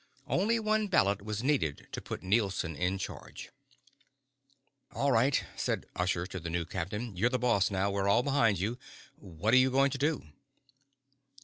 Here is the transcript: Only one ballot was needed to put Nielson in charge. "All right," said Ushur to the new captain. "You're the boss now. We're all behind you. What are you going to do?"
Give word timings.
Only 0.25 0.57
one 0.57 0.87
ballot 0.87 1.21
was 1.21 1.43
needed 1.43 1.87
to 1.91 2.01
put 2.01 2.23
Nielson 2.23 2.75
in 2.75 2.97
charge. 2.97 3.51
"All 4.93 5.11
right," 5.11 5.43
said 5.55 5.85
Ushur 5.95 6.25
to 6.29 6.39
the 6.39 6.49
new 6.49 6.65
captain. 6.65 7.15
"You're 7.15 7.29
the 7.29 7.37
boss 7.37 7.69
now. 7.69 7.91
We're 7.91 8.07
all 8.07 8.23
behind 8.23 8.57
you. 8.59 8.79
What 9.17 9.53
are 9.53 9.57
you 9.57 9.69
going 9.69 9.91
to 9.91 9.99
do?" 9.99 10.23